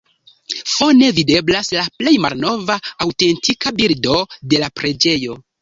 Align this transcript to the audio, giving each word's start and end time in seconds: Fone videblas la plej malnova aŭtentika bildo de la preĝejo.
Fone 0.75 1.09
videblas 1.17 1.69
la 1.75 1.83
plej 2.03 2.15
malnova 2.25 2.79
aŭtentika 3.07 3.77
bildo 3.83 4.19
de 4.55 4.65
la 4.65 4.75
preĝejo. 4.81 5.43